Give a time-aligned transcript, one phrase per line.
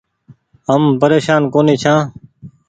[0.67, 1.99] هم پريشان ڪونيٚ ڇآن۔